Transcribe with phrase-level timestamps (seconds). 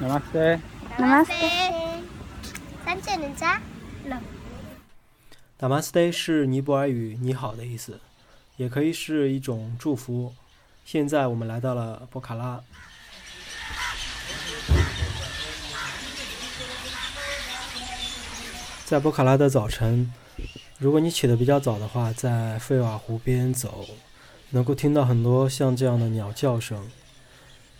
[0.00, 0.58] Namaste。
[0.96, 1.72] Namaste。
[2.86, 3.60] 再见，人家。
[5.58, 8.00] Namaste 是尼泊尔语“你好”的意思，
[8.56, 10.32] 也可以是一种祝福。
[10.86, 12.62] 现在我们来到了博卡拉。
[18.86, 20.10] 在博卡拉的早晨，
[20.78, 23.86] 如果你起得比较早的话，在费瓦湖边走，
[24.48, 26.90] 能够听到很多像这样的鸟叫声。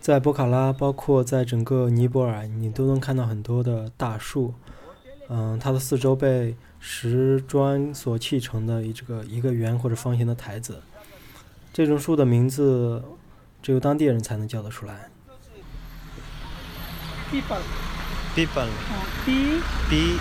[0.00, 4.54] 在博卡拉，包括在整个尼泊尔，你都能看到很多的大树。
[5.28, 10.80] 嗯，它的四周被石砖所砌成的一这个一个圆或者方形的台子。
[11.72, 13.02] 这种树的名字
[13.62, 15.08] 只有当地人才能叫得出来。
[17.30, 17.62] People.
[18.36, 18.68] People.
[19.24, 20.18] P B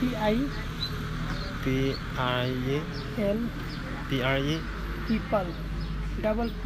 [0.00, 0.08] P
[5.08, 5.48] people
[6.22, 6.64] double P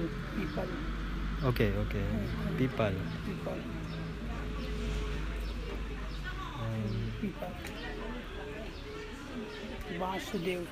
[0.00, 0.04] L
[0.36, 0.70] people.
[1.48, 2.04] Okay, okay,
[2.58, 2.94] people.
[3.26, 3.60] People.
[6.60, 7.52] Um, people
[10.00, 10.62] Vasudev.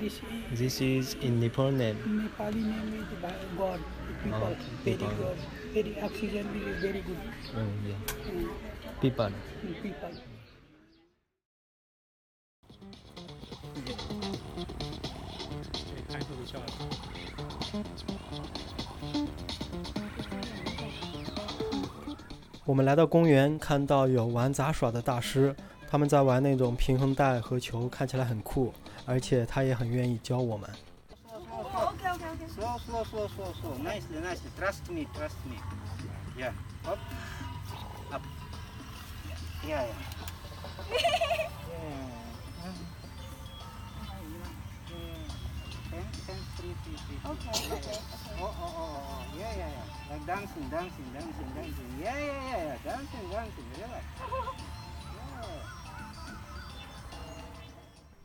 [0.00, 1.98] This is, this is in Nepal name.
[2.20, 3.10] Nepali name is
[3.60, 3.80] God,
[4.22, 5.38] people, oh, very good.
[5.74, 7.18] very oxygen is very good.
[7.58, 8.00] Oh, yeah.
[8.30, 8.73] Mm.
[9.04, 9.30] People.
[9.82, 10.08] People.
[22.64, 25.54] 我们来到公园，看到有玩杂耍的大师，
[25.86, 28.72] 他们在玩那种平衡带和球，看起来很酷，
[29.04, 30.70] 而且他也很愿意教我们。
[32.56, 33.76] Slow, slow, slow, slow, slow.
[33.84, 34.48] Nicely, nicely.
[34.58, 35.58] Trust me, trust me.
[36.38, 36.52] Yeah.
[36.86, 36.98] Up.
[38.10, 38.22] Up.
[39.66, 39.86] Yeah, yeah.
[39.86, 41.48] yeah.
[45.90, 47.18] Ten, ten, three, three, three.
[47.24, 47.98] Okay, okay.
[48.40, 49.22] Oh.
[49.38, 49.86] Yeah, yeah, yeah.
[50.10, 51.90] Like dancing, dancing, dancing, dancing.
[52.02, 52.76] Yeah, yeah, yeah, yeah.
[52.84, 53.68] Dancing, dancing.
[53.78, 54.04] Relax.
[55.14, 55.64] Yeah.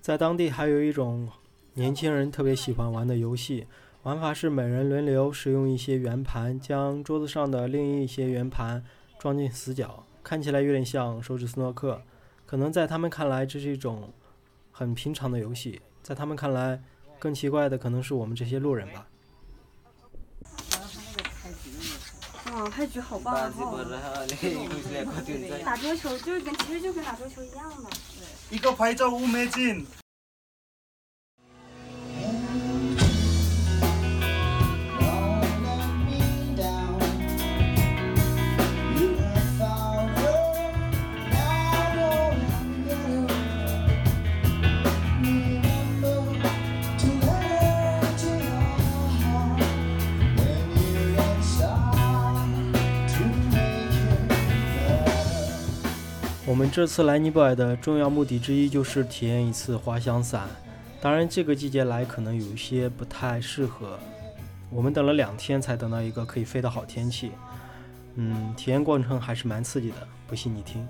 [0.01, 1.29] 在当地还有一种
[1.73, 3.67] 年轻人特别喜欢玩的游戏，
[4.03, 8.83] 玩法是每人轮流使用一些圆盘，将桌子上的另一些圆盘
[9.19, 11.99] 装进死角，看起来有点像手指斯诺克，
[12.45, 14.13] 可能在他们看来这是一种
[14.71, 15.81] 很平常的游戏。
[16.03, 16.79] 在他们看来，
[17.17, 19.07] 更奇怪的可能是我们这些路人吧。
[22.53, 23.83] 哇，开局好棒哦！
[25.65, 27.89] 打桌球就是跟其实就跟打桌球一样的，
[28.51, 29.83] 一个拍照勿美进。
[56.71, 60.47] 这次来尼泊尔的重要目的之一就是体验一次滑翔伞。
[61.01, 63.99] 当然，这个季节来可能有一些不太适合。
[64.69, 67.31] 我们等了两天才等到一个可以飞的好天气。
[68.15, 70.87] 嗯，体验过程还是蛮刺激的，不信你听。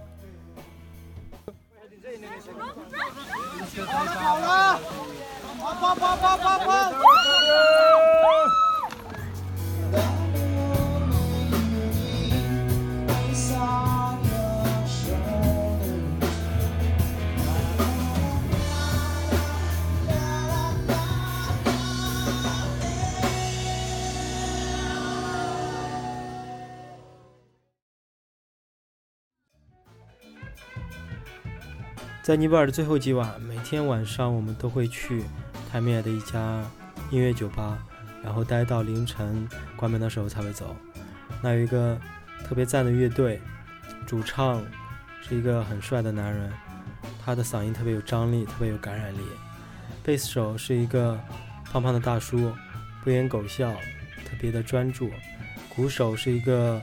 [32.30, 35.24] 在尼泊尔的最后几晚，每天晚上我们都会去
[35.72, 36.64] 泰米尔的一家
[37.10, 37.76] 音乐酒吧，
[38.24, 40.76] 然后待到凌晨关门的时候才会走。
[41.42, 42.00] 那有一个
[42.46, 43.42] 特别赞的乐队，
[44.06, 44.64] 主唱
[45.28, 46.54] 是一个很帅的男人，
[47.26, 49.22] 他的嗓音特别有张力，特别有感染力。
[50.04, 51.20] 贝斯手是一个
[51.72, 52.54] 胖胖的大叔，
[53.04, 53.72] 不言狗笑，
[54.24, 55.10] 特别的专注。
[55.68, 56.80] 鼓手是一个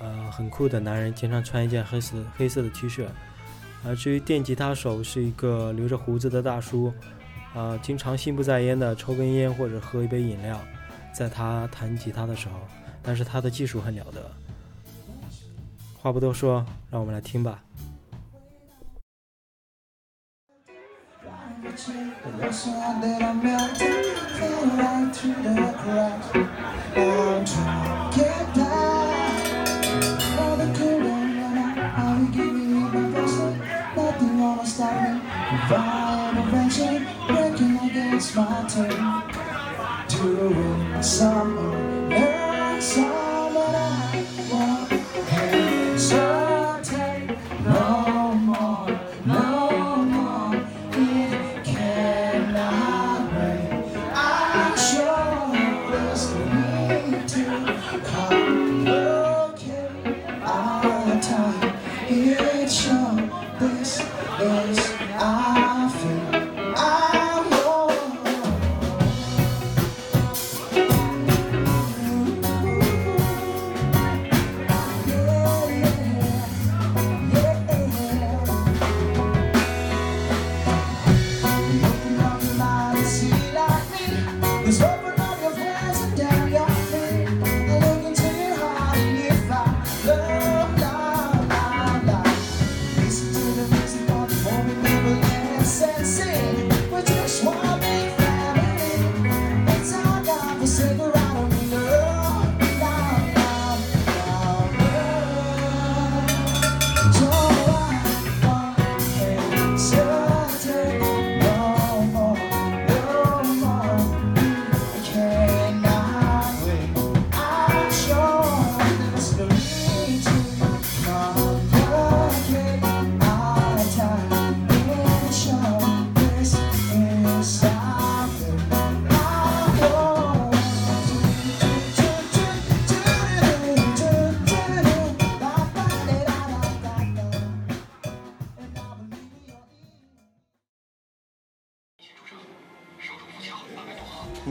[0.00, 3.04] 呃很酷的男人，经常穿一件黑色黑色的 T 恤。
[3.84, 6.92] 啊，至于电吉他手是一个留着胡子的大叔，
[7.54, 10.60] 啊，经常心不在焉的抽根烟或者喝一杯饮料，
[11.14, 12.54] 在他弹吉他的时候，
[13.02, 14.30] 但是他的技术很了得。
[15.98, 17.62] 话不多说，让我们来听吧。
[34.56, 35.20] Gonna stop me.
[35.70, 38.98] I eventually breaking against my turn.
[40.08, 43.09] Doing some, learn some,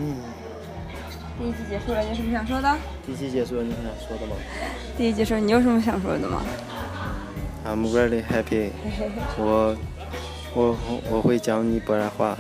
[0.02, 0.16] 嗯，
[1.38, 2.78] 第一集结束了，你有什么想说的？
[3.06, 4.36] 第一集结束了，你有想说的吗
[4.98, 6.42] 第一集说你有什么想说的吗
[7.66, 8.70] ？？I'm really happy
[9.38, 9.76] 我。
[10.56, 10.76] 我
[11.12, 12.36] 我会讲尼泊尔话，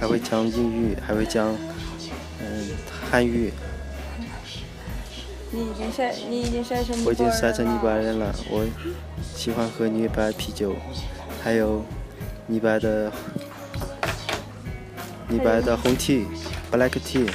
[0.00, 1.54] 还会讲英语，还会讲
[2.40, 2.70] 嗯
[3.10, 3.52] 汉语。
[5.50, 8.34] 你已经晒，你已经晒成尼我已经晒成尼泊尔人了。
[8.50, 8.64] 我
[9.36, 10.74] 喜欢喝尼泊尔啤酒，
[11.44, 11.84] 还有
[12.46, 13.12] 尼泊尔的
[15.28, 16.24] 尼泊尔的红 tea、
[16.72, 17.28] black tea，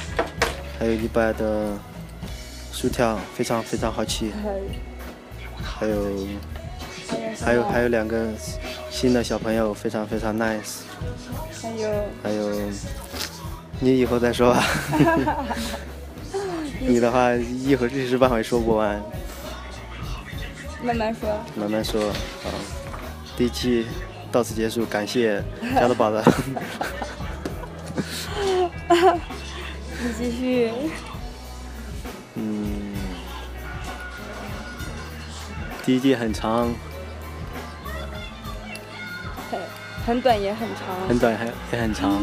[0.78, 1.78] 还有李白的
[2.72, 4.30] 薯条，非常非常好吃。
[5.62, 6.26] 还有
[7.40, 8.26] 还有还有两个
[8.90, 10.80] 新的小朋友，非常非常 nice。
[11.62, 11.88] 还有
[12.22, 12.50] 还有
[13.78, 14.64] 你以后再说吧。
[16.80, 19.00] 你的话一会儿一时半会说不完。
[20.82, 21.28] 慢慢说。
[21.54, 22.50] 慢慢说啊。
[23.36, 23.86] 第一期
[24.30, 25.42] 到此结束，感谢
[25.74, 26.22] 加多宝的。
[30.02, 30.70] 你继续。
[32.34, 32.92] 嗯，
[35.84, 36.74] 第一季很长，
[39.50, 39.60] 很
[40.06, 41.08] 很短也很长。
[41.08, 42.20] 很短还也很长。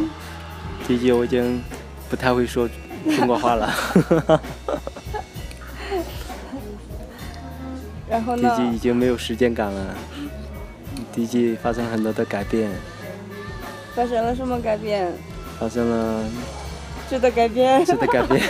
[0.87, 1.63] 第一季我已经
[2.09, 2.69] 不太会说
[3.15, 3.73] 中国话了。
[8.09, 8.53] 然后呢？
[8.57, 9.95] 第一季已经没有时间感了。
[11.13, 12.69] 第一季发生了很多的改变。
[13.95, 15.13] 发生了什么改变？
[15.61, 16.25] 发生了
[17.07, 17.85] 质的改变。
[17.85, 18.41] 质的改变。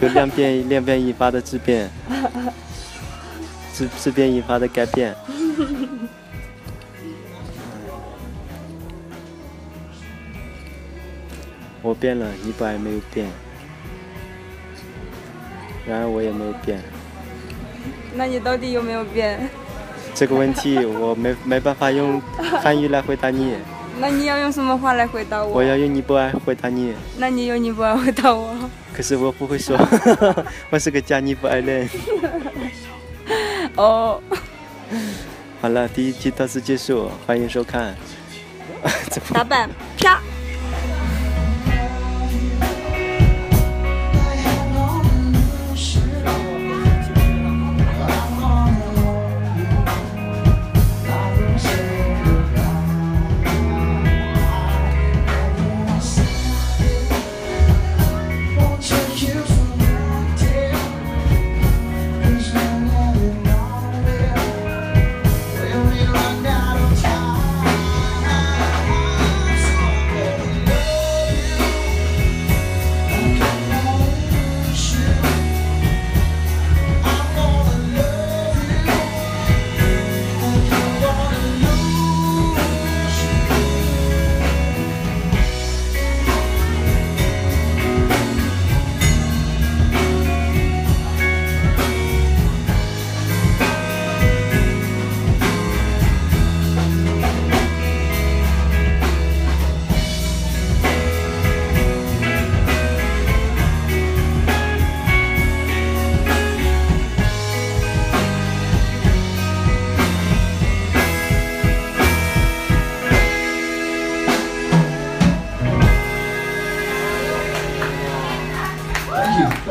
[0.00, 1.90] 有量变量变引发的质变，
[3.74, 5.14] 质质变引发的改变。
[11.82, 13.26] 我变了，你本来没有变，
[15.86, 16.80] 然而我也没有变。
[18.14, 19.46] 那你到底有没有变？
[20.14, 22.18] 这个问题我没没办法用
[22.62, 23.56] 汉语来回答你。
[23.98, 25.54] 那你要用什么话来回答我？
[25.54, 26.94] 我要用尼泊尔回答你。
[27.18, 28.54] 那你用尼泊尔回答我。
[28.92, 29.76] 可是我不会说，
[30.70, 31.88] 我是个假尼泊尔人。
[33.76, 34.20] 哦。
[35.60, 37.94] 好了，第一期到此结束，欢迎收看。
[39.32, 40.20] 打板啪。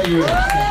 [0.08, 0.65] you.